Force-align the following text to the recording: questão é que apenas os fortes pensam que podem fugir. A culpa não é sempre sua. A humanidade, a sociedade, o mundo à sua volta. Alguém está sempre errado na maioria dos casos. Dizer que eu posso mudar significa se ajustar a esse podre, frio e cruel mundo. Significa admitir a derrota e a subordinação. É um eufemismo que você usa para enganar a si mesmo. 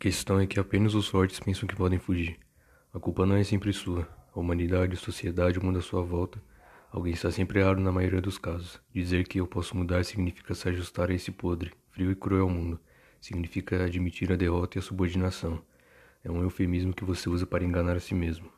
questão 0.00 0.40
é 0.40 0.46
que 0.46 0.58
apenas 0.58 0.94
os 0.94 1.08
fortes 1.08 1.38
pensam 1.38 1.68
que 1.68 1.76
podem 1.76 1.98
fugir. 1.98 2.38
A 2.90 2.98
culpa 2.98 3.26
não 3.26 3.36
é 3.36 3.44
sempre 3.44 3.70
sua. 3.70 4.08
A 4.34 4.40
humanidade, 4.40 4.94
a 4.94 4.96
sociedade, 4.96 5.58
o 5.58 5.64
mundo 5.64 5.78
à 5.78 5.82
sua 5.82 6.02
volta. 6.02 6.42
Alguém 6.90 7.12
está 7.12 7.30
sempre 7.30 7.60
errado 7.60 7.82
na 7.82 7.92
maioria 7.92 8.20
dos 8.22 8.38
casos. 8.38 8.80
Dizer 8.94 9.28
que 9.28 9.38
eu 9.38 9.46
posso 9.46 9.76
mudar 9.76 10.02
significa 10.06 10.54
se 10.54 10.66
ajustar 10.70 11.10
a 11.10 11.14
esse 11.14 11.30
podre, 11.30 11.72
frio 11.90 12.10
e 12.10 12.16
cruel 12.16 12.48
mundo. 12.48 12.80
Significa 13.20 13.84
admitir 13.84 14.32
a 14.32 14.36
derrota 14.36 14.78
e 14.78 14.80
a 14.80 14.82
subordinação. 14.82 15.62
É 16.24 16.30
um 16.30 16.40
eufemismo 16.40 16.94
que 16.94 17.04
você 17.04 17.28
usa 17.28 17.46
para 17.46 17.62
enganar 17.62 17.94
a 17.94 18.00
si 18.00 18.14
mesmo. 18.14 18.50